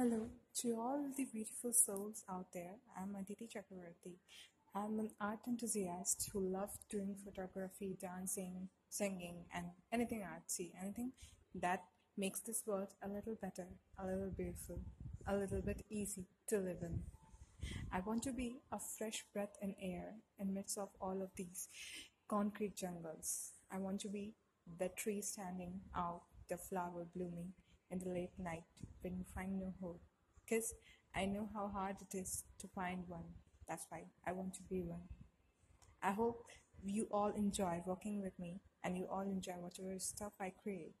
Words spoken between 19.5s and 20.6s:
in air in